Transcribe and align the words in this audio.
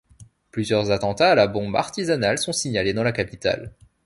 Plusieurs 0.49 0.89
attentats 0.89 1.33
à 1.33 1.35
la 1.35 1.45
bombe 1.45 1.75
artisanale 1.75 2.39
sont 2.39 2.53
signalés 2.53 2.93
dans 2.93 3.03
la 3.03 3.11
capitale. 3.11 3.71